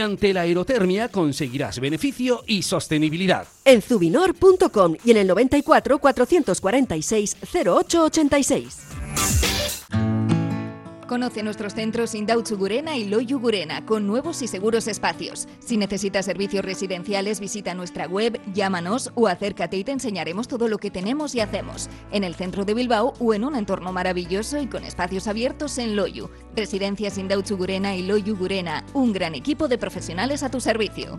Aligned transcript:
Ante 0.00 0.32
la 0.32 0.42
aerotermia 0.42 1.08
conseguirás 1.08 1.80
beneficio 1.80 2.44
y 2.46 2.62
sostenibilidad. 2.62 3.46
En 3.64 3.82
zubinor.com 3.82 4.96
y 5.04 5.10
en 5.10 5.16
el 5.16 5.26
94 5.26 5.98
446 5.98 7.36
0886. 7.52 8.78
Conoce 11.08 11.42
nuestros 11.42 11.72
centros 11.72 12.14
Indautxu 12.14 12.58
Gurena 12.58 12.98
y 12.98 13.06
Loyu 13.06 13.40
Gurena 13.40 13.86
con 13.86 14.06
nuevos 14.06 14.42
y 14.42 14.46
seguros 14.46 14.86
espacios. 14.86 15.48
Si 15.58 15.78
necesitas 15.78 16.26
servicios 16.26 16.62
residenciales, 16.62 17.40
visita 17.40 17.72
nuestra 17.72 18.06
web, 18.06 18.38
llámanos 18.52 19.10
o 19.14 19.26
acércate 19.26 19.78
y 19.78 19.84
te 19.84 19.92
enseñaremos 19.92 20.48
todo 20.48 20.68
lo 20.68 20.76
que 20.76 20.90
tenemos 20.90 21.34
y 21.34 21.40
hacemos 21.40 21.88
en 22.12 22.24
el 22.24 22.34
centro 22.34 22.66
de 22.66 22.74
Bilbao 22.74 23.14
o 23.20 23.32
en 23.32 23.44
un 23.44 23.56
entorno 23.56 23.90
maravilloso 23.90 24.60
y 24.60 24.66
con 24.66 24.84
espacios 24.84 25.28
abiertos 25.28 25.78
en 25.78 25.96
Loyu. 25.96 26.28
Residencias 26.54 27.16
Indautxu 27.16 27.56
Gurena 27.56 27.96
y 27.96 28.02
Loyu 28.02 28.36
Gurena, 28.36 28.84
un 28.92 29.14
gran 29.14 29.34
equipo 29.34 29.66
de 29.66 29.78
profesionales 29.78 30.42
a 30.42 30.50
tu 30.50 30.60
servicio. 30.60 31.18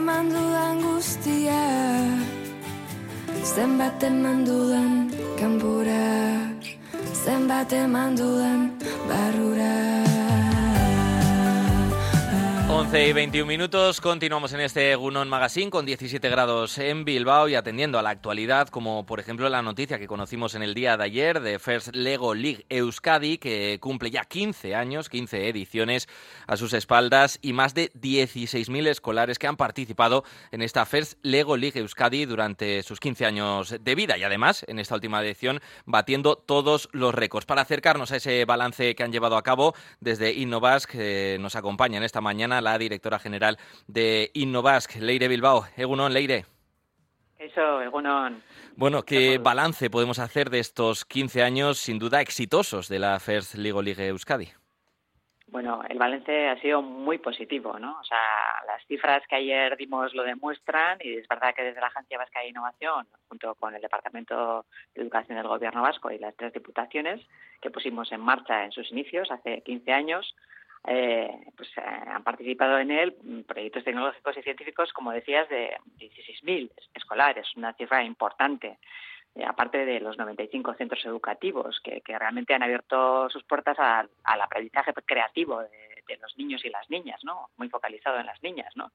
Eman 0.00 0.32
dudan 0.32 0.80
guztia. 0.80 1.64
Zenbat 3.44 4.00
eman 4.00 4.48
dudan 4.48 5.12
kanpora. 5.36 6.40
Zenbat 7.12 7.68
eman 7.76 8.16
dudan 8.16 8.72
barrura 9.04 9.99
11 12.80 13.08
y 13.08 13.12
21 13.12 13.46
minutos, 13.46 14.00
continuamos 14.00 14.54
en 14.54 14.60
este 14.60 14.94
Gunon 14.94 15.28
Magazine 15.28 15.70
con 15.70 15.84
17 15.84 16.30
grados 16.30 16.78
en 16.78 17.04
Bilbao 17.04 17.46
y 17.46 17.54
atendiendo 17.54 17.98
a 17.98 18.02
la 18.02 18.08
actualidad, 18.08 18.68
como 18.68 19.04
por 19.04 19.20
ejemplo 19.20 19.50
la 19.50 19.60
noticia 19.60 19.98
que 19.98 20.06
conocimos 20.06 20.54
en 20.54 20.62
el 20.62 20.72
día 20.72 20.96
de 20.96 21.04
ayer 21.04 21.40
de 21.40 21.58
First 21.58 21.94
Lego 21.94 22.34
League 22.34 22.64
Euskadi, 22.70 23.36
que 23.36 23.78
cumple 23.82 24.10
ya 24.10 24.24
15 24.24 24.74
años, 24.74 25.10
15 25.10 25.50
ediciones 25.50 26.08
a 26.46 26.56
sus 26.56 26.72
espaldas 26.72 27.38
y 27.42 27.52
más 27.52 27.74
de 27.74 27.92
16.000 27.92 28.88
escolares 28.88 29.38
que 29.38 29.46
han 29.46 29.58
participado 29.58 30.24
en 30.50 30.62
esta 30.62 30.86
First 30.86 31.18
Lego 31.20 31.58
League 31.58 31.78
Euskadi 31.78 32.24
durante 32.24 32.82
sus 32.82 32.98
15 32.98 33.26
años 33.26 33.74
de 33.78 33.94
vida 33.94 34.16
y 34.16 34.22
además 34.22 34.64
en 34.66 34.78
esta 34.78 34.94
última 34.94 35.22
edición 35.22 35.60
batiendo 35.84 36.36
todos 36.36 36.88
los 36.92 37.14
récords. 37.14 37.44
Para 37.44 37.60
acercarnos 37.60 38.10
a 38.10 38.16
ese 38.16 38.46
balance 38.46 38.94
que 38.94 39.02
han 39.02 39.12
llevado 39.12 39.36
a 39.36 39.42
cabo 39.42 39.74
desde 40.00 40.32
Innovask, 40.32 40.90
que 40.90 41.36
nos 41.40 41.56
acompaña 41.56 41.98
en 41.98 42.04
esta 42.04 42.22
mañana 42.22 42.62
la 42.62 42.69
directora 42.78 43.18
general 43.18 43.58
de 43.86 44.30
Innovask, 44.34 44.96
Leire 44.96 45.28
Bilbao. 45.28 45.64
Egunon, 45.76 46.12
Leire. 46.12 46.44
Eso, 47.38 47.80
Egunon. 47.82 48.42
Bueno, 48.76 49.02
¿qué 49.02 49.38
balance 49.38 49.90
podemos 49.90 50.18
hacer 50.18 50.50
de 50.50 50.58
estos 50.58 51.04
15 51.04 51.42
años 51.42 51.78
sin 51.78 51.98
duda 51.98 52.20
exitosos 52.20 52.88
de 52.88 52.98
la 52.98 53.18
First 53.18 53.54
League 53.54 53.82
League 53.82 54.08
Euskadi? 54.08 54.48
Bueno, 55.50 55.82
el 55.88 55.98
balance 55.98 56.48
ha 56.48 56.60
sido 56.60 56.80
muy 56.80 57.18
positivo, 57.18 57.76
¿no? 57.78 57.98
O 57.98 58.04
sea, 58.04 58.18
las 58.68 58.86
cifras 58.86 59.26
que 59.28 59.34
ayer 59.34 59.76
dimos 59.76 60.14
lo 60.14 60.22
demuestran 60.22 60.98
y 61.00 61.14
es 61.14 61.26
verdad 61.26 61.52
que 61.56 61.64
desde 61.64 61.80
la 61.80 61.88
Agencia 61.88 62.18
Vasca 62.18 62.40
de 62.40 62.50
Innovación, 62.50 63.08
junto 63.28 63.56
con 63.56 63.74
el 63.74 63.82
Departamento 63.82 64.64
de 64.94 65.02
Educación 65.02 65.38
del 65.38 65.48
Gobierno 65.48 65.82
Vasco 65.82 66.12
y 66.12 66.18
las 66.18 66.36
tres 66.36 66.52
diputaciones 66.52 67.20
que 67.60 67.70
pusimos 67.70 68.12
en 68.12 68.20
marcha 68.20 68.64
en 68.64 68.70
sus 68.70 68.92
inicios 68.92 69.28
hace 69.32 69.62
15 69.62 69.92
años, 69.92 70.36
eh, 70.86 71.30
pues 71.56 71.68
eh, 71.76 71.80
han 71.80 72.22
participado 72.24 72.78
en 72.78 72.90
él 72.90 73.14
proyectos 73.46 73.84
tecnológicos 73.84 74.36
y 74.36 74.42
científicos, 74.42 74.92
como 74.92 75.12
decías, 75.12 75.48
de 75.48 75.76
16.000 75.98 76.70
escolares, 76.94 77.46
una 77.56 77.72
cifra 77.74 78.02
importante. 78.02 78.78
Eh, 79.34 79.44
aparte 79.44 79.84
de 79.84 80.00
los 80.00 80.18
95 80.18 80.74
centros 80.74 81.04
educativos 81.04 81.80
que, 81.84 82.00
que 82.00 82.18
realmente 82.18 82.54
han 82.54 82.62
abierto 82.62 83.30
sus 83.30 83.44
puertas 83.44 83.78
al 83.78 84.40
aprendizaje 84.40 84.92
creativo 85.04 85.60
de, 85.60 86.02
de 86.08 86.16
los 86.16 86.36
niños 86.36 86.64
y 86.64 86.70
las 86.70 86.88
niñas, 86.90 87.20
¿no? 87.24 87.50
Muy 87.56 87.68
focalizado 87.68 88.18
en 88.18 88.26
las 88.26 88.42
niñas, 88.42 88.74
¿no? 88.74 88.90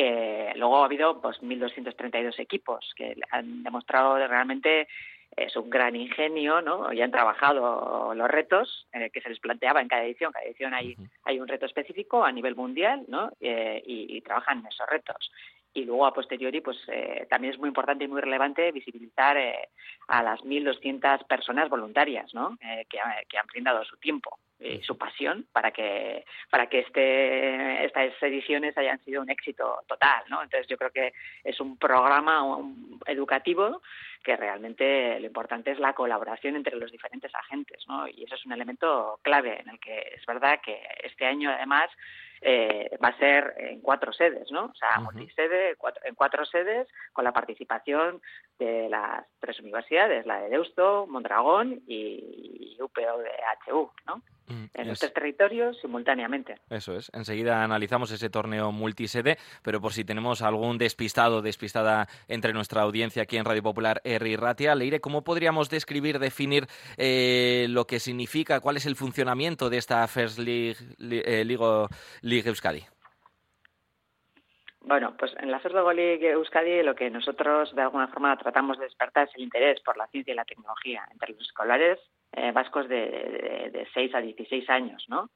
Eh, 0.00 0.52
luego 0.54 0.80
ha 0.80 0.84
habido 0.84 1.20
pues 1.20 1.40
1.232 1.42 2.38
equipos 2.38 2.92
que 2.96 3.16
han 3.30 3.64
demostrado 3.64 4.16
realmente 4.28 4.86
es 5.36 5.56
un 5.56 5.70
gran 5.70 5.94
ingenio, 5.96 6.60
¿no? 6.60 6.92
Y 6.92 7.00
han 7.00 7.10
trabajado 7.10 8.14
los 8.14 8.28
retos 8.28 8.86
eh, 8.92 9.10
que 9.10 9.20
se 9.20 9.28
les 9.28 9.40
planteaba 9.40 9.80
en 9.80 9.88
cada 9.88 10.04
edición. 10.04 10.32
Cada 10.32 10.46
edición 10.46 10.74
hay, 10.74 10.96
hay 11.24 11.40
un 11.40 11.48
reto 11.48 11.66
específico 11.66 12.24
a 12.24 12.32
nivel 12.32 12.56
mundial, 12.56 13.04
¿no? 13.08 13.30
Eh, 13.40 13.82
y, 13.86 14.16
y 14.16 14.20
trabajan 14.20 14.60
en 14.60 14.66
esos 14.66 14.88
retos. 14.88 15.30
Y 15.74 15.84
luego, 15.84 16.06
a 16.06 16.14
posteriori, 16.14 16.60
pues 16.60 16.78
eh, 16.88 17.26
también 17.30 17.52
es 17.52 17.58
muy 17.58 17.68
importante 17.68 18.04
y 18.04 18.08
muy 18.08 18.20
relevante 18.20 18.72
visibilizar 18.72 19.36
eh, 19.36 19.68
a 20.08 20.22
las 20.22 20.40
1.200 20.40 21.26
personas 21.26 21.68
voluntarias, 21.68 22.34
¿no? 22.34 22.56
Que, 22.58 22.86
que 23.28 23.38
han 23.38 23.46
brindado 23.46 23.84
su 23.84 23.96
tiempo 23.98 24.38
y 24.60 24.82
su 24.82 24.98
pasión 24.98 25.46
para 25.52 25.70
que 25.70 26.24
para 26.50 26.66
que 26.66 26.80
este 26.80 27.84
estas 27.84 28.22
ediciones 28.22 28.76
hayan 28.76 28.98
sido 29.04 29.22
un 29.22 29.30
éxito 29.30 29.82
total, 29.86 30.24
¿no? 30.28 30.42
Entonces 30.42 30.66
yo 30.68 30.76
creo 30.76 30.90
que 30.90 31.12
es 31.44 31.60
un 31.60 31.76
programa 31.76 32.44
educativo 33.06 33.82
que 34.24 34.36
realmente 34.36 35.18
lo 35.20 35.26
importante 35.26 35.70
es 35.70 35.78
la 35.78 35.92
colaboración 35.92 36.56
entre 36.56 36.76
los 36.76 36.90
diferentes 36.90 37.32
agentes, 37.34 37.84
¿no? 37.88 38.08
Y 38.08 38.24
eso 38.24 38.34
es 38.34 38.44
un 38.46 38.52
elemento 38.52 39.20
clave 39.22 39.60
en 39.60 39.68
el 39.68 39.78
que 39.78 40.12
es 40.14 40.26
verdad 40.26 40.60
que 40.60 40.80
este 41.04 41.24
año 41.24 41.50
además 41.50 41.88
eh, 42.42 42.90
va 43.02 43.08
a 43.08 43.18
ser 43.18 43.54
en 43.58 43.80
cuatro 43.80 44.12
sedes, 44.12 44.50
¿no? 44.50 44.66
O 44.66 44.74
sea, 44.74 45.00
multisede, 45.00 45.76
cuatro- 45.76 46.02
en 46.04 46.14
cuatro 46.14 46.44
sedes, 46.44 46.86
con 47.12 47.24
la 47.24 47.32
participación 47.32 48.20
de 48.58 48.88
las 48.88 49.24
tres 49.40 49.58
universidades, 49.60 50.26
la 50.26 50.40
de 50.40 50.48
Deusto, 50.50 51.06
Mondragón 51.08 51.82
y, 51.86 52.76
UPO 52.80 53.18
de 53.18 53.30
HU, 53.72 53.90
¿no? 54.06 54.22
En 54.72 54.86
los 54.88 54.94
Es- 54.94 55.00
tres 55.00 55.12
territorios 55.12 55.78
simultáneamente. 55.80 56.54
Eso 56.70 56.96
es. 56.96 57.10
Enseguida 57.12 57.62
analizamos 57.62 58.10
ese 58.12 58.30
torneo 58.30 58.72
multisede, 58.72 59.36
pero 59.62 59.78
por 59.80 59.92
si 59.92 60.04
tenemos 60.04 60.40
algún 60.40 60.78
despistado 60.78 61.42
despistada 61.42 62.08
entre 62.28 62.54
nuestra 62.54 62.80
audiencia 62.82 63.24
aquí 63.24 63.36
en 63.36 63.44
Radio 63.44 63.62
Popular 63.62 64.00
R. 64.04 64.36
Ratia, 64.38 64.74
Leire, 64.74 65.00
¿cómo 65.00 65.22
podríamos 65.22 65.68
describir, 65.68 66.18
definir 66.18 66.66
eh, 66.96 67.66
lo 67.68 67.86
que 67.86 68.00
significa, 68.00 68.60
cuál 68.60 68.78
es 68.78 68.86
el 68.86 68.96
funcionamiento 68.96 69.68
de 69.68 69.76
esta 69.76 70.06
First 70.08 70.38
League, 70.38 70.76
Li- 70.96 71.22
eh, 71.24 71.44
League 72.28 72.48
Euskadi? 72.48 72.84
Bueno, 74.80 75.16
pues 75.18 75.34
en 75.38 75.50
la 75.50 75.60
First 75.60 75.76
League 75.94 76.30
Euskadi 76.30 76.82
lo 76.82 76.94
que 76.94 77.10
nosotros 77.10 77.74
de 77.74 77.82
alguna 77.82 78.08
forma 78.08 78.36
tratamos 78.38 78.78
de 78.78 78.84
despertar 78.84 79.28
es 79.28 79.34
el 79.34 79.42
interés 79.42 79.80
por 79.80 79.96
la 79.96 80.06
ciencia 80.06 80.32
y 80.32 80.36
la 80.36 80.44
tecnología 80.44 81.06
entre 81.10 81.32
los 81.32 81.42
escolares 81.42 81.98
eh, 82.32 82.52
vascos 82.52 82.88
de, 82.88 82.96
de, 82.96 83.70
de 83.70 83.88
6 83.92 84.14
a 84.14 84.20
16 84.20 84.70
años, 84.70 85.04
¿no? 85.08 85.30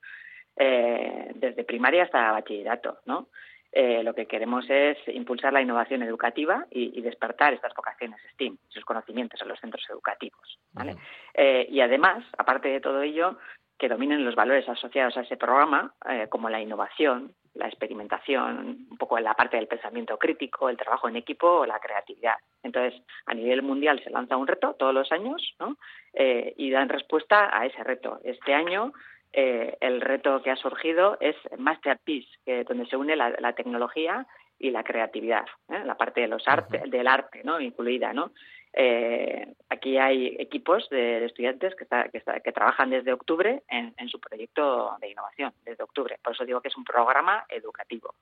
Eh, 0.57 1.33
desde 1.35 1.65
primaria 1.65 2.05
hasta 2.05 2.33
bachillerato, 2.33 3.01
¿no? 3.07 3.29
Eh, 3.75 4.03
lo 4.03 4.15
que 4.15 4.27
queremos 4.27 4.67
es 4.69 4.99
impulsar 5.09 5.55
la 5.55 5.63
innovación 5.63 6.03
educativa 6.03 6.67
y, 6.71 6.99
y 6.99 7.01
despertar 7.01 7.55
estas 7.55 7.73
vocaciones 7.75 8.21
STEAM, 8.35 8.59
sus 8.69 8.85
conocimientos 8.85 9.41
en 9.41 9.49
los 9.49 9.59
centros 9.61 9.83
educativos, 9.89 10.59
¿vale? 10.73 10.97
Eh, 11.33 11.67
y 11.71 11.81
además, 11.81 12.23
aparte 12.37 12.69
de 12.69 12.83
todo 12.83 13.01
ello, 13.01 13.39
que 13.83 13.89
dominen 13.89 14.25
los 14.25 14.37
valores 14.37 14.69
asociados 14.69 15.17
a 15.17 15.23
ese 15.23 15.37
programa, 15.37 15.93
eh, 16.09 16.29
como 16.29 16.49
la 16.49 16.61
innovación, 16.61 17.35
la 17.55 17.67
experimentación, 17.67 18.87
un 18.89 18.97
poco 18.97 19.19
en 19.19 19.25
la 19.25 19.35
parte 19.35 19.57
del 19.57 19.67
pensamiento 19.67 20.17
crítico, 20.19 20.69
el 20.69 20.77
trabajo 20.77 21.09
en 21.09 21.17
equipo 21.17 21.49
o 21.49 21.67
la 21.67 21.81
creatividad. 21.81 22.37
Entonces, 22.63 23.03
a 23.27 23.35
nivel 23.35 23.63
mundial 23.63 24.01
se 24.05 24.11
lanza 24.11 24.37
un 24.37 24.47
reto 24.47 24.77
todos 24.79 24.95
los 24.95 25.11
años 25.11 25.57
¿no? 25.59 25.77
Eh, 26.13 26.55
y 26.57 26.71
dan 26.71 26.91
respuesta 26.91 27.51
a 27.53 27.67
ese 27.67 27.83
reto. 27.83 28.21
Este 28.23 28.55
año 28.55 28.93
eh, 29.33 29.77
el 29.81 30.01
reto 30.01 30.41
que 30.43 30.53
ha 30.53 30.57
surgido 30.57 31.17
es 31.19 31.35
Masterpiece, 31.59 32.29
que, 32.47 32.63
donde 32.63 32.87
se 32.87 32.97
une 32.97 33.17
la, 33.17 33.31
la 33.31 33.55
tecnología 33.55 34.29
y 34.61 34.71
la 34.71 34.85
creatividad, 34.85 35.45
¿eh? 35.71 35.83
la 35.85 35.97
parte 35.97 36.21
de 36.21 36.29
los 36.29 36.47
arte, 36.47 36.85
del 36.87 37.09
arte, 37.09 37.43
¿no? 37.43 37.61
Incluida, 37.61 38.13
¿no? 38.13 38.31
Eh, 38.75 39.47
aquí 39.69 39.99
hay 39.99 40.37
equipos 40.39 40.89
de, 40.89 41.25
estudiantes 41.25 41.75
que, 41.75 41.87
que, 41.87 42.53
trabajan 42.53 42.91
desde 42.91 43.13
octubre 43.13 43.63
en, 43.69 44.09
su 44.09 44.19
proyecto 44.19 44.97
de 45.01 45.11
innovación, 45.11 45.53
desde 45.65 45.85
octubre. 45.85 46.19
Por 46.23 46.33
eso 46.33 46.45
digo 46.45 46.61
que 46.61 46.69
es 46.69 46.77
un 46.77 46.85
programa 46.85 47.45
educativo. 47.49 48.15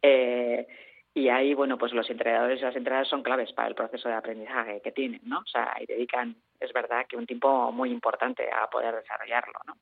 eh, 0.00 0.66
y 1.14 1.28
ahí, 1.28 1.52
bueno, 1.52 1.76
pues 1.76 1.92
los 1.92 2.08
entrenadores 2.08 2.58
y 2.58 2.64
las 2.64 2.74
entrenadoras 2.74 3.08
son 3.08 3.22
claves 3.22 3.52
para 3.52 3.68
el 3.68 3.74
proceso 3.74 4.08
de 4.08 4.14
aprendizaje 4.14 4.80
que 4.80 4.92
tienen, 4.92 5.20
¿no? 5.24 5.40
O 5.40 5.46
sea, 5.46 5.76
y 5.78 5.84
dedican, 5.84 6.36
es 6.58 6.72
verdad, 6.72 7.04
que 7.06 7.18
un 7.18 7.26
tiempo 7.26 7.70
muy 7.70 7.90
importante 7.90 8.50
a 8.50 8.70
poder 8.70 8.94
desarrollarlo, 8.94 9.58
¿no? 9.66 9.76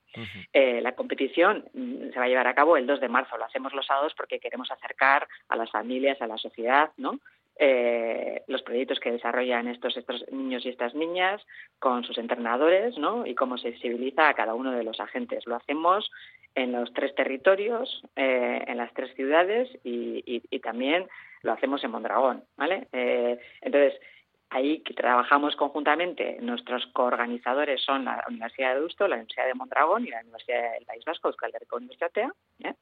eh, 0.53 0.81
la 0.81 0.93
competición 0.97 1.65
mm, 1.73 2.11
se 2.13 2.19
va 2.19 2.25
a 2.25 2.29
llevar 2.29 2.49
a 2.49 2.55
cabo 2.55 2.77
el 2.77 2.87
2 2.87 2.99
de 2.99 3.09
marzo. 3.09 3.39
Lo 3.39 3.45
hacemos 3.45 3.73
los 3.75 3.87
sábados 3.87 4.13
porque 4.17 4.41
queremos 4.41 4.73
acercar 4.73 5.29
a 5.49 5.55
las 5.55 5.71
familias, 5.71 6.21
a 6.21 6.27
la 6.27 6.37
sociedad, 6.37 6.91
¿no? 6.97 7.21
Eh, 7.63 8.43
los 8.47 8.63
proyectos 8.63 8.99
que 9.01 9.13
desarrollan 9.13 9.69
estos, 9.69 9.95
estos 9.95 10.25
niños 10.33 10.65
y 10.65 10.71
estas 10.71 10.95
niñas 10.95 11.43
con 11.79 12.05
sus 12.05 12.17
entrenadores, 12.17 12.97
¿no? 12.97 13.27
Y 13.27 13.35
cómo 13.35 13.59
se 13.59 13.73
sensibiliza 13.73 14.31
a 14.31 14.35
cada 14.35 14.55
uno 14.55 14.73
de 14.73 14.83
los 14.83 14.99
agentes. 14.99 15.47
Lo 15.47 15.57
hacemos 15.57 16.11
en 16.55 16.73
los 16.73 16.91
tres 16.95 17.15
territorios, 17.15 18.03
eh, 18.17 18.65
en 18.67 18.79
las 18.79 18.91
tres 18.95 19.15
ciudades 19.15 19.69
y, 19.85 20.41
también 20.61 21.07
lo 21.43 21.53
hacemos 21.53 21.85
en 21.85 21.91
Mondragón, 21.91 22.45
¿vale? 22.57 22.89
Eh, 22.93 23.39
entonces, 23.61 24.01
ahí 24.49 24.83
trabajamos 24.97 25.55
conjuntamente, 25.55 26.39
nuestros 26.41 26.87
coorganizadores 26.95 27.83
son 27.83 28.07
la 28.07 28.25
Universidad 28.27 28.73
de 28.73 28.81
Deusto, 28.81 29.07
la 29.07 29.17
Universidad 29.17 29.47
de 29.47 29.55
Mondragón 29.55 30.07
y 30.07 30.11
la 30.11 30.21
Universidad 30.21 30.73
del 30.73 30.87
País 30.87 31.05
Vasco, 31.05 31.29
Euskal 31.29 31.53
Herriko 31.55 31.77
Universitatea, 31.77 32.33
¿eh? 32.65 32.75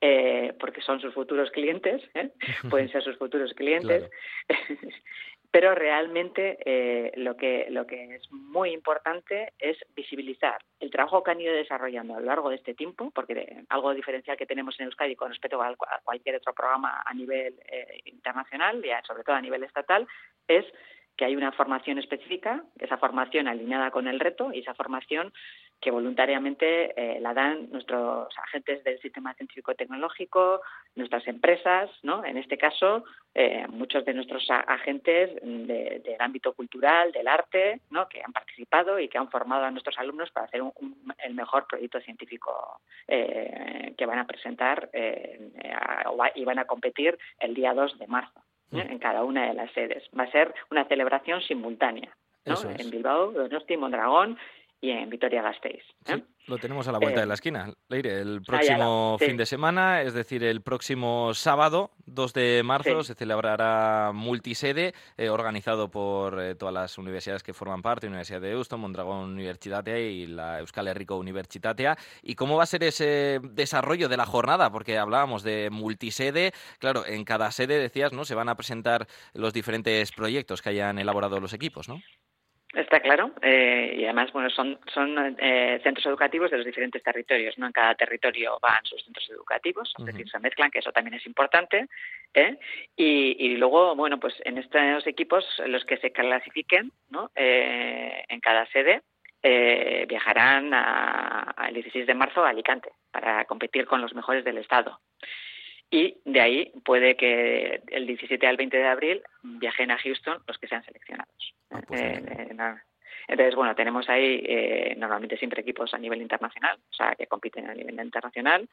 Eh, 0.00 0.54
porque 0.58 0.80
son 0.80 1.00
sus 1.00 1.12
futuros 1.12 1.50
clientes, 1.50 2.02
¿eh? 2.14 2.30
pueden 2.70 2.90
ser 2.90 3.02
sus 3.02 3.16
futuros 3.18 3.52
clientes. 3.54 4.10
Pero 5.52 5.74
realmente 5.74 6.58
eh, 6.64 7.12
lo, 7.16 7.36
que, 7.36 7.66
lo 7.70 7.84
que 7.84 8.14
es 8.14 8.30
muy 8.30 8.70
importante 8.70 9.52
es 9.58 9.76
visibilizar 9.96 10.62
el 10.78 10.90
trabajo 10.90 11.24
que 11.24 11.32
han 11.32 11.40
ido 11.40 11.52
desarrollando 11.52 12.14
a 12.14 12.20
lo 12.20 12.26
largo 12.26 12.50
de 12.50 12.56
este 12.56 12.74
tiempo, 12.74 13.10
porque 13.10 13.64
algo 13.68 13.92
diferencial 13.92 14.36
que 14.36 14.46
tenemos 14.46 14.78
en 14.78 14.86
Euskadi 14.86 15.16
con 15.16 15.30
respecto 15.30 15.60
a, 15.60 15.74
cualquier 16.04 16.36
otro 16.36 16.54
programa 16.54 17.02
a 17.04 17.12
nivel 17.14 17.58
eh, 17.66 18.00
internacional, 18.04 18.80
y 18.84 18.90
sobre 19.04 19.24
todo 19.24 19.34
a 19.34 19.40
nivel 19.40 19.64
estatal, 19.64 20.06
es 20.46 20.64
que 21.16 21.24
hay 21.24 21.34
una 21.34 21.50
formación 21.52 21.98
específica, 21.98 22.62
esa 22.78 22.98
formación 22.98 23.48
alineada 23.48 23.90
con 23.90 24.06
el 24.06 24.20
reto 24.20 24.52
y 24.52 24.60
esa 24.60 24.74
formación 24.74 25.32
que 25.80 25.90
voluntariamente 25.90 26.92
eh, 26.94 27.20
la 27.20 27.32
dan 27.32 27.70
nuestros 27.70 28.28
agentes 28.38 28.84
del 28.84 29.00
sistema 29.00 29.32
científico-tecnológico, 29.34 30.60
nuestras 30.94 31.26
empresas, 31.26 31.90
¿no? 32.02 32.24
En 32.24 32.36
este 32.36 32.58
caso, 32.58 33.04
eh, 33.34 33.66
muchos 33.68 34.04
de 34.04 34.12
nuestros 34.12 34.46
agentes 34.50 35.30
del 35.42 36.16
ámbito 36.18 36.52
cultural, 36.52 37.12
del 37.12 37.28
arte, 37.28 37.80
¿no? 37.90 38.08
Que 38.08 38.22
han 38.22 38.32
participado 38.32 38.98
y 38.98 39.08
que 39.08 39.18
han 39.18 39.30
formado 39.30 39.64
a 39.64 39.70
nuestros 39.70 39.98
alumnos 39.98 40.30
para 40.30 40.46
hacer 40.46 40.62
el 41.24 41.34
mejor 41.34 41.66
proyecto 41.66 42.00
científico 42.00 42.80
eh, 43.08 43.94
que 43.96 44.06
van 44.06 44.18
a 44.18 44.26
presentar 44.26 44.90
y 46.34 46.44
van 46.44 46.58
a 46.58 46.66
competir 46.66 47.18
el 47.38 47.54
día 47.54 47.72
2 47.72 47.98
de 47.98 48.06
marzo. 48.06 48.40
Mm. 48.72 48.78
en 48.78 48.98
cada 49.00 49.24
una 49.24 49.48
de 49.48 49.54
las 49.54 49.72
sedes. 49.72 50.04
Va 50.16 50.22
a 50.22 50.30
ser 50.30 50.54
una 50.70 50.84
celebración 50.84 51.42
simultánea 51.42 52.16
¿no? 52.46 52.54
en 52.78 52.88
Bilbao, 52.90 53.32
Donosti, 53.32 53.76
Mondragón 53.76 54.38
y 54.80 54.90
en 54.90 55.10
Vitoria-Gasteiz. 55.10 55.82
¿eh? 56.06 56.22
lo 56.46 56.58
tenemos 56.58 56.88
a 56.88 56.92
la 56.92 56.98
vuelta 56.98 57.20
de 57.20 57.26
la 57.26 57.34
eh, 57.34 57.36
esquina, 57.36 57.72
Leire. 57.88 58.20
El 58.20 58.42
próximo 58.42 59.16
fin 59.20 59.36
de 59.36 59.46
semana, 59.46 60.02
es 60.02 60.14
decir, 60.14 60.42
el 60.42 60.62
próximo 60.62 61.32
sábado, 61.34 61.92
2 62.06 62.32
de 62.32 62.62
marzo, 62.64 63.04
se 63.04 63.14
celebrará 63.14 64.10
multisede, 64.12 64.94
eh, 65.16 65.28
organizado 65.28 65.90
por 65.90 66.56
todas 66.56 66.74
las 66.74 66.98
universidades 66.98 67.42
que 67.42 67.52
forman 67.52 67.82
parte, 67.82 68.08
Universidad 68.08 68.40
de 68.40 68.52
Houston, 68.52 68.80
Mondragón 68.80 69.30
Universitatea 69.30 69.98
y 69.98 70.26
la 70.26 70.58
Euskal 70.60 70.88
Herriko 70.88 71.16
Universitatea. 71.16 71.96
¿Y 72.22 72.34
cómo 72.34 72.56
va 72.56 72.64
a 72.64 72.66
ser 72.66 72.82
ese 72.82 73.38
desarrollo 73.42 74.08
de 74.08 74.16
la 74.16 74.26
jornada? 74.26 74.72
Porque 74.72 74.98
hablábamos 74.98 75.42
de 75.42 75.68
multisede. 75.70 76.52
Claro, 76.78 77.06
en 77.06 77.24
cada 77.24 77.50
sede, 77.52 77.78
decías, 77.78 78.12
¿no? 78.12 78.24
Se 78.24 78.34
van 78.34 78.48
a 78.48 78.56
presentar 78.56 79.06
los 79.34 79.52
diferentes 79.52 80.10
proyectos 80.10 80.62
que 80.62 80.70
hayan 80.70 80.98
elaborado 80.98 81.38
los 81.38 81.52
equipos, 81.52 81.88
¿no? 81.88 82.00
Está 82.72 83.00
claro, 83.00 83.32
eh, 83.42 83.96
y 83.98 84.04
además, 84.04 84.32
bueno, 84.32 84.48
son, 84.48 84.78
son 84.94 85.36
eh, 85.40 85.80
centros 85.82 86.06
educativos 86.06 86.52
de 86.52 86.58
los 86.58 86.66
diferentes 86.66 87.02
territorios, 87.02 87.58
¿no? 87.58 87.66
En 87.66 87.72
cada 87.72 87.96
territorio 87.96 88.58
van 88.62 88.84
sus 88.84 89.02
centros 89.02 89.28
educativos, 89.28 89.92
es 89.98 90.04
decir, 90.04 90.30
se 90.30 90.38
mezclan, 90.38 90.70
que 90.70 90.78
eso 90.78 90.92
también 90.92 91.14
es 91.14 91.26
importante, 91.26 91.88
¿eh? 92.32 92.58
y, 92.94 93.56
luego, 93.56 93.96
bueno, 93.96 94.20
pues 94.20 94.34
en 94.44 94.58
estos 94.58 95.04
equipos, 95.08 95.44
los 95.66 95.84
que 95.84 95.96
se 95.96 96.12
clasifiquen, 96.12 96.92
¿no? 97.08 97.32
Eh, 97.34 98.24
en 98.28 98.38
cada 98.38 98.64
sede, 98.66 99.02
viajarán 100.06 100.70
el 101.66 101.74
16 101.74 102.06
de 102.06 102.14
marzo 102.14 102.44
a 102.44 102.50
Alicante 102.50 102.92
para 103.10 103.46
competir 103.46 103.86
con 103.86 104.00
los 104.00 104.14
mejores 104.14 104.44
del 104.44 104.58
Estado 104.58 105.00
y 105.90 106.18
de 106.24 106.40
ahí 106.40 106.72
puede 106.84 107.16
que 107.16 107.82
el 107.88 108.06
17 108.06 108.46
al 108.46 108.56
20 108.56 108.76
de 108.76 108.86
abril 108.86 109.22
viajen 109.42 109.90
a 109.90 109.98
Houston 109.98 110.38
los 110.46 110.58
que 110.58 110.68
sean 110.68 110.84
seleccionados. 110.84 111.54
Ah, 111.70 111.82
pues 111.86 112.00
eh, 112.00 112.22
eh, 112.28 112.56
entonces, 113.28 113.54
bueno, 113.54 113.74
tenemos 113.74 114.08
ahí 114.08 114.42
eh, 114.44 114.94
normalmente 114.96 115.36
siempre 115.36 115.62
equipos 115.62 115.92
a 115.94 115.98
nivel 115.98 116.20
internacional, 116.22 116.78
o 116.90 116.92
sea, 116.92 117.14
que 117.14 117.26
compiten 117.26 117.68
a 117.68 117.74
nivel 117.74 118.00
internacional 118.00 118.68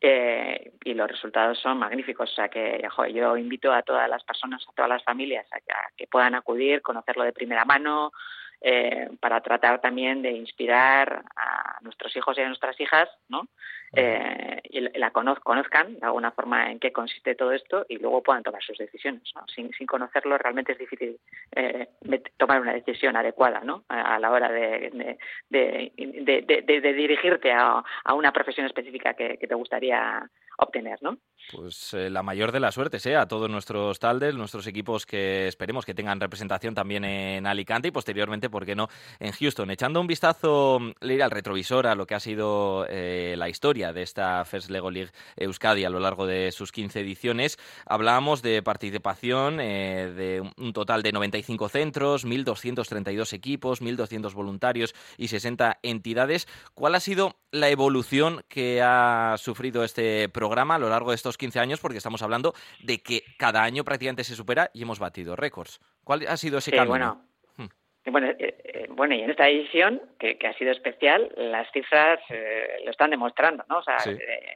y 0.00 0.92
los 0.92 1.10
resultados 1.10 1.58
son 1.58 1.78
magníficos. 1.78 2.30
O 2.30 2.34
sea, 2.34 2.48
que 2.50 2.86
yo 3.14 3.36
invito 3.38 3.72
a 3.72 3.82
todas 3.82 4.06
las 4.10 4.22
personas, 4.24 4.62
a 4.68 4.72
todas 4.72 4.90
las 4.90 5.04
familias 5.04 5.46
a 5.52 5.60
que 5.96 6.06
puedan 6.06 6.34
acudir, 6.34 6.82
conocerlo 6.82 7.24
de 7.24 7.32
primera 7.32 7.64
mano, 7.64 8.12
eh, 8.66 9.10
para 9.20 9.42
tratar 9.42 9.82
también 9.82 10.22
de 10.22 10.30
inspirar 10.30 11.22
a 11.36 11.78
nuestros 11.82 12.16
hijos 12.16 12.38
y 12.38 12.40
a 12.40 12.46
nuestras 12.46 12.80
hijas, 12.80 13.10
¿no? 13.28 13.46
Eh, 13.96 14.60
y 14.70 14.80
la 14.98 15.10
conozcan 15.10 16.00
de 16.00 16.06
alguna 16.06 16.32
forma 16.32 16.70
en 16.70 16.80
qué 16.80 16.90
consiste 16.90 17.34
todo 17.34 17.52
esto 17.52 17.84
y 17.88 17.98
luego 17.98 18.22
puedan 18.22 18.42
tomar 18.42 18.62
sus 18.62 18.78
decisiones. 18.78 19.22
¿no? 19.34 19.42
Sin, 19.54 19.70
sin 19.72 19.86
conocerlo 19.86 20.36
realmente 20.36 20.72
es 20.72 20.78
difícil 20.78 21.20
eh, 21.54 21.90
tomar 22.36 22.60
una 22.60 22.72
decisión 22.72 23.16
adecuada 23.16 23.60
¿no? 23.60 23.84
a, 23.88 24.18
la 24.18 24.30
hora 24.30 24.50
de, 24.50 25.18
de, 25.48 25.92
de, 25.96 26.92
dirigirte 26.94 27.52
a, 27.52 27.84
a, 28.04 28.14
una 28.14 28.32
profesión 28.32 28.66
específica 28.66 29.14
que, 29.14 29.36
que 29.36 29.46
te 29.46 29.54
gustaría 29.54 30.28
obtener, 30.58 31.02
¿no? 31.02 31.18
Pues 31.52 31.92
eh, 31.94 32.08
la 32.10 32.22
mayor 32.22 32.52
de 32.52 32.60
las 32.60 32.74
suertes 32.74 33.04
¿eh? 33.06 33.16
a 33.16 33.28
todos 33.28 33.50
nuestros 33.50 33.98
taldes, 33.98 34.34
nuestros 34.34 34.66
equipos 34.66 35.04
que 35.04 35.46
esperemos 35.46 35.84
que 35.84 35.94
tengan 35.94 36.20
representación 36.20 36.74
también 36.74 37.04
en 37.04 37.46
Alicante 37.46 37.88
y 37.88 37.90
posteriormente, 37.90 38.48
¿por 38.54 38.64
qué 38.64 38.76
no?, 38.76 38.88
en 39.18 39.32
Houston. 39.32 39.68
Echando 39.72 40.00
un 40.00 40.06
vistazo, 40.06 40.78
leer 41.00 41.24
al 41.24 41.32
retrovisor 41.32 41.88
a 41.88 41.96
lo 41.96 42.06
que 42.06 42.14
ha 42.14 42.20
sido 42.20 42.86
eh, 42.88 43.34
la 43.36 43.48
historia 43.48 43.92
de 43.92 44.02
esta 44.02 44.44
First 44.44 44.70
Lego 44.70 44.92
League 44.92 45.10
Euskadi 45.36 45.84
a 45.84 45.90
lo 45.90 45.98
largo 45.98 46.24
de 46.24 46.52
sus 46.52 46.70
15 46.70 47.00
ediciones, 47.00 47.58
hablábamos 47.84 48.42
de 48.42 48.62
participación 48.62 49.58
eh, 49.60 50.12
de 50.14 50.52
un 50.56 50.72
total 50.72 51.02
de 51.02 51.10
95 51.10 51.68
centros, 51.68 52.24
1.232 52.24 53.32
equipos, 53.32 53.82
1.200 53.82 54.32
voluntarios 54.34 54.94
y 55.16 55.26
60 55.26 55.80
entidades. 55.82 56.46
¿Cuál 56.74 56.94
ha 56.94 57.00
sido 57.00 57.34
la 57.50 57.70
evolución 57.70 58.44
que 58.46 58.82
ha 58.82 59.34
sufrido 59.36 59.82
este 59.82 60.28
programa 60.28 60.76
a 60.76 60.78
lo 60.78 60.88
largo 60.90 61.10
de 61.10 61.16
estos 61.16 61.36
15 61.36 61.58
años? 61.58 61.80
Porque 61.80 61.98
estamos 61.98 62.22
hablando 62.22 62.54
de 62.84 63.02
que 63.02 63.24
cada 63.36 63.64
año 63.64 63.82
prácticamente 63.82 64.22
se 64.22 64.36
supera 64.36 64.70
y 64.72 64.82
hemos 64.82 65.00
batido 65.00 65.34
récords. 65.34 65.80
¿Cuál 66.04 66.24
ha 66.28 66.36
sido 66.36 66.58
ese 66.58 66.70
camino? 66.70 66.90
Bueno. 66.90 67.33
Bueno, 68.06 68.28
eh, 68.28 68.36
eh, 68.38 68.86
bueno, 68.90 69.14
y 69.14 69.22
en 69.22 69.30
esta 69.30 69.48
edición, 69.48 70.00
que, 70.18 70.38
ha 70.46 70.52
sido 70.54 70.72
especial, 70.72 71.32
las 71.36 71.70
cifras 71.72 72.20
eh, 72.28 72.82
lo 72.84 72.90
están 72.90 73.10
demostrando, 73.10 73.64
¿no? 73.68 73.78
O 73.78 73.82
sea, 73.82 73.96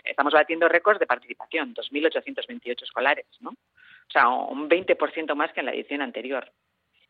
estamos 0.04 0.34
batiendo 0.34 0.68
récords 0.68 1.00
de 1.00 1.06
participación, 1.06 1.74
2.828 1.74 2.82
escolares, 2.82 3.26
¿no? 3.40 3.50
O 3.50 4.10
sea, 4.10 4.28
un 4.28 4.68
20% 4.68 5.34
más 5.34 5.52
que 5.52 5.60
en 5.60 5.66
la 5.66 5.72
edición 5.72 6.02
anterior. 6.02 6.50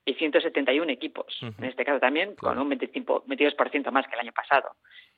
Y 0.04 0.14
171 0.14 0.90
equipos, 0.90 1.38
en 1.42 1.64
este 1.64 1.84
caso 1.84 2.00
también, 2.00 2.34
con 2.36 2.58
un 2.58 2.66
25, 2.70 3.26
22% 3.26 3.90
más 3.90 4.06
que 4.06 4.14
el 4.14 4.20
año 4.20 4.32
pasado. 4.32 4.76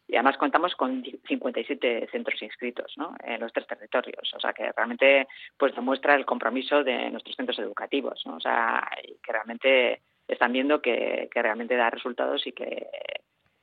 Y 0.08 0.16
además 0.16 0.36
contamos 0.36 0.74
con 0.74 1.04
57 1.04 2.08
centros 2.10 2.42
inscritos 2.42 2.92
¿no? 2.96 3.14
en 3.22 3.38
los 3.38 3.52
tres 3.52 3.68
territorios. 3.68 4.34
O 4.34 4.40
sea, 4.40 4.52
que 4.52 4.72
realmente 4.72 5.28
pues 5.56 5.76
demuestra 5.76 6.16
el 6.16 6.26
compromiso 6.26 6.82
de 6.82 7.08
nuestros 7.10 7.36
centros 7.36 7.60
educativos. 7.60 8.20
¿no? 8.26 8.34
O 8.34 8.40
sea, 8.40 8.90
que 9.22 9.32
realmente 9.32 10.02
están 10.30 10.52
viendo 10.52 10.80
que, 10.80 11.28
que 11.32 11.42
realmente 11.42 11.76
da 11.76 11.90
resultados 11.90 12.46
y 12.46 12.52
que 12.52 12.86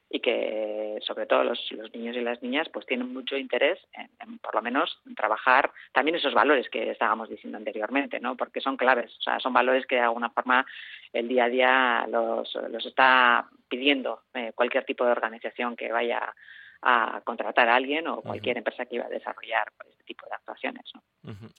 y 0.09 0.21
que 0.21 1.00
sobre 1.01 1.25
todo 1.25 1.43
los, 1.43 1.59
niños 1.93 2.15
y 2.15 2.21
las 2.21 2.41
niñas 2.41 2.69
pues 2.71 2.86
tienen 2.86 3.12
mucho 3.13 3.36
interés 3.36 3.77
en, 3.93 4.39
por 4.39 4.55
lo 4.55 4.62
menos 4.62 5.01
trabajar 5.17 5.71
también 5.91 6.15
esos 6.15 6.33
valores 6.33 6.69
que 6.69 6.91
estábamos 6.91 7.29
diciendo 7.29 7.57
anteriormente 7.57 8.19
no 8.19 8.38
porque 8.38 8.62
son 8.62 8.77
claves 8.77 9.13
o 9.17 9.21
sea 9.21 9.39
son 9.39 9.51
valores 9.51 9.86
que 9.86 9.95
de 9.95 10.01
alguna 10.01 10.29
forma 10.29 10.65
el 11.12 11.27
día 11.27 11.45
a 11.45 11.50
día 11.50 12.07
los, 12.09 12.53
los 12.69 12.86
está 12.86 13.50
pidiendo 13.67 14.21
eh, 14.33 14.53
cualquier 14.55 14.86
tipo 14.86 15.03
de 15.03 15.12
organización 15.12 15.75
que 15.75 15.91
vaya 15.91 16.33
a 16.81 17.21
contratar 17.25 17.67
a 17.67 17.75
alguien 17.75 18.07
o 18.07 18.21
cualquier 18.21 18.57
empresa 18.57 18.86
que 18.86 18.95
iba 18.95 19.05
a 19.05 19.09
desarrollar 19.09 19.74
pues, 19.77 19.96
tipo 20.07 20.25
de 20.25 20.35
actuaciones. 20.35 20.91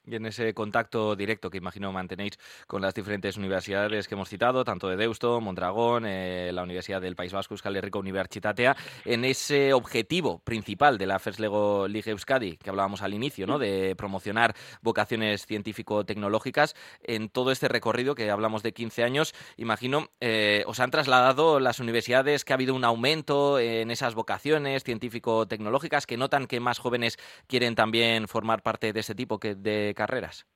Y 0.07 0.17
en 0.17 0.25
ese 0.25 0.55
contacto 0.55 1.14
directo 1.14 1.50
que 1.50 1.59
imagino 1.59 1.93
mantenéis 1.93 2.38
con 2.67 2.81
las 2.81 2.95
diferentes 2.95 3.37
universidades 3.37 4.09
que 4.09 4.14
hemos 4.14 4.28
citado, 4.28 4.64
tanto 4.64 4.88
de 4.88 4.97
Deusto, 4.97 5.40
Mondragón, 5.40 6.07
eh, 6.07 6.50
la 6.52 6.62
Universidad 6.62 7.02
del 7.02 7.14
País 7.14 7.33
Vasco, 7.33 7.55
Euskal 7.55 7.76
Herriko 7.76 7.99
Universitatea, 7.99 8.76
en 9.05 9.25
ese 9.26 9.75
objetivo 9.75 10.38
principal 10.38 10.97
de 10.97 11.07
la 11.07 11.19
FERS 11.19 11.38
Lego 11.38 11.87
Ligue 11.87 12.12
Euskadi, 12.12 12.57
que 12.57 12.71
hablábamos 12.71 13.02
al 13.02 13.12
inicio, 13.12 13.47
¿no? 13.47 13.59
de 13.59 13.95
promocionar 13.97 14.55
vocaciones 14.81 15.45
científico-tecnológicas, 15.45 16.75
en 17.02 17.28
todo 17.28 17.52
este 17.52 17.69
recorrido 17.69 18.14
que 18.14 18.31
hablamos 18.31 18.62
de 18.62 18.73
15 18.73 19.05
años, 19.05 19.35
imagino, 19.57 20.09
eh, 20.21 20.64
os 20.67 20.81
han 20.81 20.90
trasladado 20.90 21.61
las 21.61 21.78
universidades 21.78 22.45
que 22.45 22.55
ha 22.55 22.57
habido 22.57 22.75
un 22.75 22.85
aumento 22.85 23.59
en 23.59 23.90
esas 23.90 24.14
vocaciones 24.14 24.83
científico-tecnológicas, 24.83 26.07
que 26.07 26.17
notan 26.17 26.47
que 26.47 26.61
más 26.61 26.78
jóvenes 26.78 27.19
quieren 27.47 27.75
también 27.75 28.28
formar 28.38 28.62
parte 28.62 28.92
de 28.92 29.00
ese 29.00 29.16
tipo 29.16 29.40
de 29.42 29.92
carreras. 29.97 30.47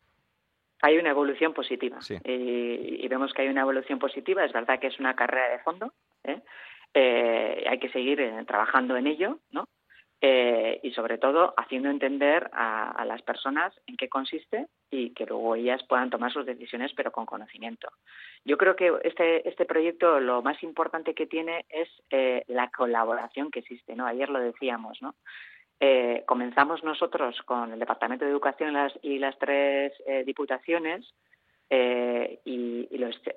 Hay 0.82 0.98
una 0.98 1.10
evolución 1.10 1.52
positiva 1.52 1.98
y, 2.24 3.08
vemos 3.08 3.32
que 3.32 3.42
hay 3.42 3.48
una 3.48 3.62
evolución 3.62 3.98
positiva. 3.98 4.44
Es 4.44 4.52
verdad 4.52 4.78
que 4.78 4.86
es 4.86 5.00
una 5.00 5.16
carrera 5.16 5.48
de 5.48 5.58
fondo. 5.64 5.92
¿eh? 6.22 6.40
Eh, 6.94 7.64
hay 7.68 7.78
que 7.80 7.90
seguir 7.90 8.20
eh, 8.20 8.44
trabajando 8.46 8.96
en 8.96 9.08
ello, 9.08 9.38
¿no? 9.50 9.66
y 10.84 10.92
sobre 10.92 11.18
todo 11.18 11.52
haciendo 11.56 11.90
entender 11.90 12.48
a, 12.52 13.04
las 13.04 13.22
personas 13.22 13.74
en 13.88 13.96
qué 13.96 14.08
consiste 14.08 14.68
y 14.88 15.10
que 15.14 15.26
luego 15.26 15.56
ellas 15.56 15.82
puedan 15.88 16.10
tomar 16.10 16.32
sus 16.32 16.46
decisiones 16.46 16.92
pero 16.94 17.10
con 17.10 17.26
conocimiento. 17.26 17.88
Yo 18.44 18.56
creo 18.56 18.76
que 18.76 18.92
este, 19.02 19.48
este 19.48 19.64
proyecto 19.64 20.20
lo 20.20 20.40
más 20.40 20.62
importante 20.62 21.14
que 21.14 21.26
tiene 21.26 21.64
es 21.68 21.88
la 22.46 22.70
colaboración 22.70 23.50
que 23.50 23.60
existe, 23.60 23.96
¿no? 23.96 24.06
Ayer 24.06 24.28
lo 24.28 24.38
decíamos, 24.38 25.02
¿no? 25.02 25.16
Eh, 25.84 26.22
comenzamos 26.26 26.84
nosotros 26.84 27.42
con 27.42 27.72
el 27.72 27.78
Departamento 27.80 28.24
de 28.24 28.30
Educación 28.30 28.72
y 29.02 29.18
las, 29.18 29.36
tres 29.36 29.92
eh, 30.06 30.22
diputaciones 30.24 31.12
eh, 31.68 32.38
y, 32.44 32.86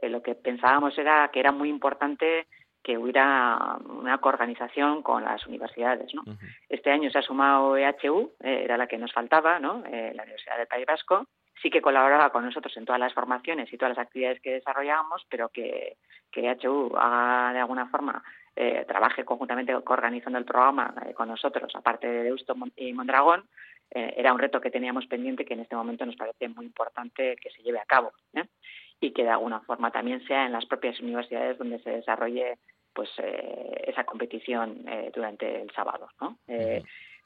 lo, 0.08 0.22
que 0.22 0.36
pensábamos 0.36 0.96
era 1.00 1.28
que 1.34 1.40
era 1.40 1.52
muy 1.52 1.70
importante 1.70 2.46
que 2.84 3.00
hubiera 3.00 3.80
una 3.90 4.20
coorganización 4.20 5.02
con 5.02 5.24
las 5.24 5.44
universidades. 5.48 6.14
¿no? 6.14 6.22
Este 6.70 6.92
año 6.92 7.10
se 7.10 7.18
ha 7.18 7.24
sumado 7.24 7.78
EHU, 7.78 8.34
era 8.40 8.78
la 8.78 8.86
que 8.86 9.00
nos 9.00 9.12
faltaba, 9.12 9.58
¿no? 9.58 9.82
la 9.82 10.24
Universidad 10.24 10.60
del 10.60 10.68
País 10.68 10.86
Vasco, 10.86 11.26
sí 11.60 11.72
que 11.72 11.82
colaboraba 11.82 12.30
con 12.30 12.46
nosotros 12.46 12.78
en 12.78 12.86
todas 12.86 13.00
las 13.00 13.16
formaciones 13.16 13.74
y 13.74 13.78
todas 13.78 13.98
las 13.98 14.06
actividades 14.06 14.40
que 14.40 14.54
desarrollábamos, 14.54 15.26
pero 15.32 15.50
que, 15.50 15.98
que 16.32 16.48
EHU 16.48 16.96
haga 16.96 17.54
de 17.54 17.60
alguna 17.62 17.88
forma 17.88 18.24
eh, 18.56 18.86
trabaje 18.88 19.26
conjuntamente 19.26 19.76
organizando 19.76 20.40
el 20.40 20.46
programa 20.46 20.94
eh, 21.06 21.14
con 21.14 21.28
nosotros, 21.28 21.74
aparte 21.76 22.08
de 22.08 22.24
Deusto 22.24 22.56
y 22.78 22.94
Mondragón, 22.94 23.44
eh, 23.92 24.14
era 24.18 24.32
un 24.32 24.40
reto 24.40 24.62
que 24.62 24.72
teníamos 24.72 25.06
pendiente 25.08 25.44
que 25.44 25.56
en 25.56 25.60
este 25.60 25.76
momento 25.76 26.06
nos 26.06 26.16
parece 26.16 26.48
muy 26.48 26.66
importante 26.66 27.36
que 27.36 27.50
se 27.50 27.62
lleve 27.64 27.80
a 27.80 27.86
cabo 27.86 28.14
y 29.02 29.12
que 29.12 29.24
de 29.24 29.30
alguna 29.30 29.60
forma 29.62 29.92
también 29.92 30.26
sea 30.26 30.46
en 30.46 30.54
las 30.54 30.66
propias 30.66 31.00
universidades 31.02 31.58
donde 31.58 31.80
se 31.80 31.90
desarrolle 31.90 32.58
pues 32.94 33.10
esa 33.20 34.06
competición 34.06 34.86
durante 35.14 35.62
el 35.62 35.70
sábado. 35.72 36.08
¿no? 36.22 36.40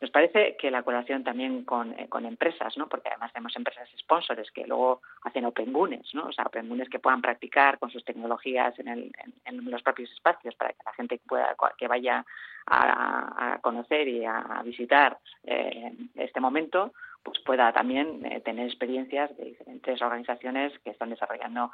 Nos 0.01 0.11
parece 0.11 0.55
que 0.55 0.71
la 0.71 0.83
colaboración 0.83 1.25
también 1.25 1.65
con, 1.65 1.91
eh, 1.99 2.07
con 2.07 2.25
empresas, 2.25 2.77
¿no? 2.77 2.87
porque 2.87 3.09
además 3.09 3.33
tenemos 3.33 3.53
empresas 3.57 3.89
sponsors 3.97 4.49
que 4.51 4.65
luego 4.65 5.01
hacen 5.23 5.43
open 5.43 5.73
bunes, 5.73 6.13
¿no? 6.13 6.27
o 6.27 6.31
sea, 6.31 6.45
open 6.45 6.69
bunes 6.69 6.87
que 6.89 6.99
puedan 6.99 7.21
practicar 7.21 7.79
con 7.79 7.91
sus 7.91 8.05
tecnologías 8.05 8.79
en, 8.79 8.87
el, 8.87 9.11
en, 9.43 9.69
los 9.69 9.83
propios 9.83 10.09
espacios 10.11 10.55
para 10.55 10.71
que 10.71 10.83
la 10.85 10.93
gente 10.93 11.19
pueda 11.27 11.53
que 11.77 11.87
vaya 11.87 12.25
a, 12.67 13.59
conocer 13.61 14.07
y 14.07 14.23
a, 14.25 14.61
visitar 14.63 15.17
eh, 15.43 15.91
este 16.15 16.39
momento 16.39 16.93
pues 17.21 17.39
pueda 17.39 17.73
también 17.73 18.25
eh, 18.25 18.39
tener 18.39 18.67
experiencias 18.67 19.35
de 19.35 19.45
diferentes 19.45 20.01
organizaciones 20.01 20.71
que 20.79 20.91
están 20.91 21.09
desarrollando 21.09 21.71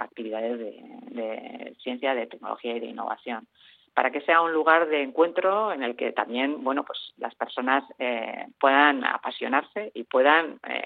actividades 0.00 0.58
de, 0.58 0.82
de, 1.10 1.76
ciencia, 1.80 2.12
de 2.12 2.26
tecnología 2.26 2.74
y 2.74 2.80
de 2.80 2.86
innovación 2.86 3.46
para 3.94 4.10
que 4.10 4.20
sea 4.22 4.40
un 4.40 4.52
lugar 4.52 4.88
de 4.88 5.02
encuentro 5.02 5.72
en 5.72 5.82
el 5.82 5.96
que 5.96 6.12
también, 6.12 6.62
bueno, 6.62 6.84
pues 6.84 7.12
las 7.18 7.34
personas 7.34 7.84
eh, 7.98 8.46
puedan 8.58 9.04
apasionarse 9.04 9.90
y 9.94 10.04
puedan 10.04 10.60
eh, 10.68 10.84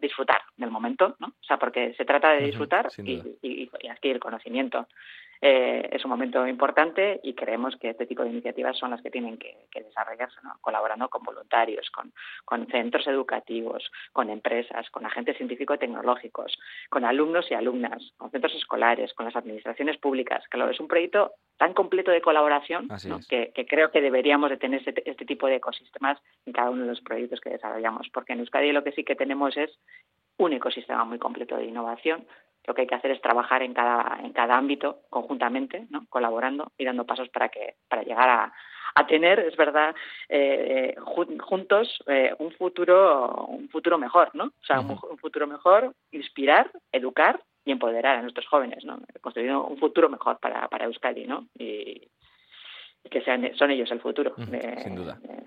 disfrutar 0.00 0.40
del 0.56 0.70
momento, 0.70 1.16
¿no? 1.18 1.28
O 1.28 1.44
sea, 1.44 1.58
porque 1.58 1.94
se 1.94 2.04
trata 2.04 2.30
de 2.32 2.46
disfrutar 2.46 2.88
y, 2.98 3.70
adquirir 3.90 4.18
conocimiento. 4.18 4.86
Eh, 5.40 5.88
es 5.92 6.04
un 6.04 6.10
momento 6.10 6.46
importante 6.46 7.20
y 7.22 7.34
creemos 7.34 7.76
que 7.76 7.90
este 7.90 8.06
tipo 8.06 8.22
de 8.22 8.30
iniciativas 8.30 8.76
son 8.76 8.90
las 8.90 9.02
que 9.02 9.10
tienen 9.10 9.38
que, 9.38 9.56
desarrollarse, 9.72 10.36
colaborando 10.60 11.08
con 11.08 11.22
voluntarios, 11.22 11.90
con, 11.90 12.66
centros 12.66 13.06
educativos, 13.06 13.90
con 14.12 14.30
empresas, 14.30 14.90
con 14.90 15.06
agentes 15.06 15.36
científico-tecnológicos, 15.36 16.58
con 16.90 17.04
alumnos 17.04 17.50
y 17.50 17.54
alumnas, 17.54 18.12
con 18.16 18.30
centros 18.30 18.54
escolares, 18.54 19.14
con 19.14 19.26
las 19.26 19.36
administraciones 19.36 19.96
públicas. 19.98 20.44
Claro, 20.48 20.70
es 20.70 20.80
un 20.80 20.88
proyecto 20.88 21.32
tan 21.56 21.74
completo 21.74 22.10
de 22.10 22.20
colaboración 22.20 22.88
que, 23.28 23.52
creo 23.68 23.90
que 23.90 24.00
deberíamos 24.00 24.50
de 24.50 24.56
tener 24.56 24.80
este, 24.84 25.08
este 25.08 25.24
tipo 25.24 25.46
de 25.46 25.56
ecosistemas 25.56 26.18
en 26.46 26.52
cada 26.52 26.70
uno 26.70 26.82
de 26.82 26.88
los 26.88 27.00
proyectos 27.00 27.40
que 27.40 27.50
desarrollamos, 27.50 28.08
porque 28.12 28.32
en 28.32 28.40
Euskadi 28.40 28.72
lo 28.72 28.84
que 28.84 28.92
sí 28.92 29.04
que 29.04 29.16
tenemos 29.16 29.56
es 29.56 29.70
un 30.38 30.52
ecosistema 30.52 31.04
muy 31.04 31.18
completo 31.18 31.56
de 31.56 31.66
innovación 31.66 32.26
lo 32.68 32.74
que 32.74 32.82
hay 32.82 32.86
que 32.86 32.94
hacer 32.94 33.10
es 33.12 33.22
trabajar 33.22 33.62
en 33.62 33.72
cada, 33.72 34.18
en 34.22 34.32
cada 34.32 34.56
ámbito 34.56 35.00
conjuntamente, 35.08 35.86
¿no? 35.88 36.04
colaborando 36.10 36.70
y 36.76 36.84
dando 36.84 37.06
pasos 37.06 37.30
para, 37.30 37.48
que, 37.48 37.76
para 37.88 38.02
llegar 38.02 38.28
a, 38.28 38.52
a 38.94 39.06
tener, 39.06 39.38
es 39.40 39.56
verdad, 39.56 39.94
eh, 40.28 40.94
juntos 41.40 41.98
eh, 42.06 42.34
un 42.38 42.52
futuro 42.52 43.46
un 43.46 43.68
futuro 43.70 43.96
mejor, 43.96 44.30
¿no? 44.34 44.44
O 44.44 44.64
sea, 44.64 44.80
un, 44.80 44.98
futuro 45.18 45.46
mejor, 45.46 45.94
inspirar, 46.10 46.70
educar 46.92 47.40
y 47.64 47.72
empoderar 47.72 48.18
a 48.18 48.22
nuestros 48.22 48.46
jóvenes, 48.46 48.84
¿no? 48.84 48.98
Construir 49.20 49.52
un 49.52 49.78
futuro 49.78 50.08
mejor 50.08 50.38
para, 50.38 50.68
para 50.68 50.86
Euskadi, 50.86 51.26
¿no? 51.26 51.46
Y, 51.58 52.08
que 53.10 53.22
sean, 53.22 53.50
son 53.56 53.70
ellos 53.70 53.90
el 53.90 54.00
futuro. 54.00 54.34
sin 54.36 54.94
duda 54.94 55.18
de 55.22 55.37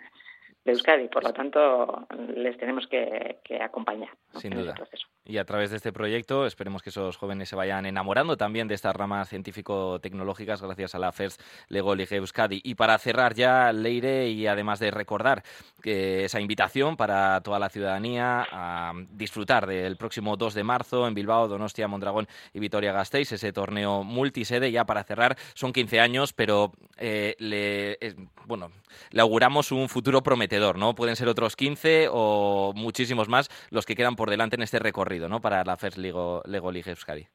Euskadi. 0.66 1.08
Por 1.08 1.24
lo 1.24 1.34
tanto, 1.34 2.08
les 2.36 2.58
tenemos 2.58 2.88
que, 2.88 3.40
acompañar 3.62 4.10
Sin 4.36 4.52
duda. 4.52 4.76
Y 5.24 5.38
a 5.38 5.46
través 5.46 5.70
de 5.70 5.78
este 5.78 5.94
proyecto 5.94 6.46
esperemos 6.46 6.82
que 6.82 6.90
esos 6.90 7.16
jóvenes 7.18 7.50
se 7.50 7.56
vayan 7.56 7.86
enamorando 7.86 8.38
también 8.38 8.68
de 8.68 8.76
estas 8.76 8.96
ramas 8.96 9.30
científico-tecnológicas 9.30 10.62
gracias 10.62 10.96
a 10.96 11.00
la 11.00 11.12
FERS 11.12 11.38
Lego 11.68 11.96
Ligue 11.96 12.16
Euskadi. 12.16 12.60
Y 12.64 12.76
para 12.76 12.98
cerrar 12.98 13.34
ya, 13.34 13.72
Leire, 13.72 14.30
y 14.30 14.48
además 14.48 14.80
de 14.80 14.92
recordar 14.92 15.44
que 15.82 16.26
esa 16.26 16.40
invitación 16.40 16.98
para 16.98 17.42
toda 17.42 17.60
la 17.60 17.70
ciudadanía 17.70 18.48
a 18.52 18.94
disfrutar 19.12 19.68
del 19.68 19.98
próximo 19.98 20.38
2 20.38 20.54
de 20.54 20.64
marzo 20.64 21.08
en 21.08 21.14
Bilbao, 21.14 21.48
Donostia, 21.48 21.88
Mondragón 21.88 22.28
y 22.54 22.60
Vitoria 22.60 22.92
Gasteiz, 22.92 23.32
ese 23.32 23.54
torneo 23.54 24.04
multisede. 24.04 24.72
Ya 24.72 24.86
para 24.86 25.04
cerrar, 25.04 25.38
son 25.54 25.72
15 25.72 26.00
años, 26.00 26.34
pero 26.34 26.72
eh, 27.02 27.36
le, 27.40 27.94
eh, 27.94 28.14
bueno, 28.46 28.70
le 29.10 29.22
auguramos 29.22 29.72
un 29.72 29.90
futuro 29.90 30.22
prometedor, 30.22 30.78
¿no? 30.78 30.94
Pueden 30.94 31.16
ser 31.16 31.28
otros 31.28 31.56
15 31.56 32.08
o 32.12 32.74
muchísimos 32.76 33.28
más 33.28 33.50
los 33.72 33.86
que 33.86 33.96
quedan 33.96 34.16
por 34.16 34.30
delante 34.30 34.56
en 34.56 34.62
este 34.62 34.78
recorrido, 34.78 35.28
¿no? 35.28 35.42
Para 35.42 35.64
la 35.64 35.78
FES 35.78 35.98
Lego, 35.98 36.44
Lego 36.46 36.72
League 36.72 36.92
Euskadi. 36.92 37.28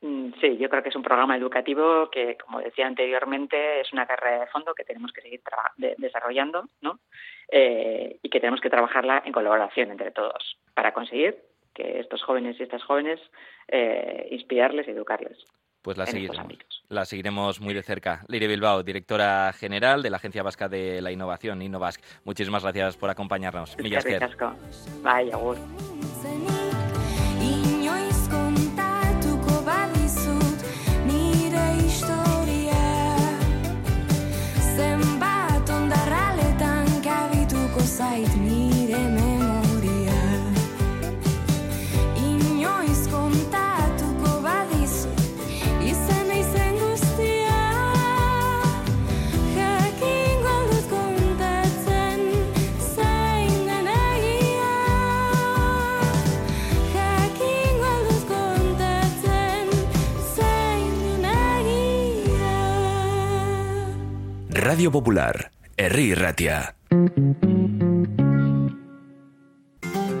Mm, 0.00 0.32
sí, 0.40 0.56
yo 0.58 0.68
creo 0.68 0.82
que 0.82 0.88
es 0.88 0.96
un 0.96 1.04
programa 1.04 1.36
educativo 1.36 2.10
que, 2.10 2.36
como 2.36 2.60
decía 2.60 2.88
anteriormente, 2.88 3.80
es 3.80 3.92
una 3.92 4.06
carrera 4.06 4.40
de 4.40 4.46
fondo 4.48 4.74
que 4.74 4.84
tenemos 4.84 5.12
que 5.12 5.22
seguir 5.22 5.40
desarrollando, 5.98 6.68
¿no? 6.80 6.98
Eh, 7.48 8.18
y 8.20 8.28
que 8.28 8.40
tenemos 8.40 8.60
que 8.60 8.70
trabajarla 8.70 9.22
en 9.24 9.32
colaboración 9.32 9.92
entre 9.92 10.10
todos 10.10 10.58
para 10.74 10.92
conseguir 10.92 11.38
que 11.72 12.00
estos 12.00 12.22
jóvenes 12.24 12.58
y 12.58 12.64
estas 12.64 12.82
jóvenes 12.82 13.20
eh, 13.68 14.26
inspirarles 14.32 14.88
y 14.88 14.90
educarles 14.90 15.38
pues 15.86 15.96
la, 15.96 16.04
la 16.88 17.04
seguiremos 17.04 17.60
muy 17.60 17.74
de 17.74 17.82
cerca. 17.82 18.24
Leire 18.28 18.46
Bilbao, 18.46 18.82
directora 18.82 19.52
general 19.52 20.02
de 20.02 20.10
la 20.10 20.16
Agencia 20.18 20.42
Vasca 20.42 20.68
de 20.68 21.00
la 21.00 21.12
Innovación, 21.12 21.62
Innovask. 21.62 22.00
Muchísimas 22.24 22.62
gracias 22.62 22.96
por 22.96 23.10
acompañarnos. 23.10 23.76
Vaya, 25.02 25.36
Radio 64.76 64.90
Popular, 64.90 65.52
Herri 65.74 66.12
Ratia. 66.14 66.76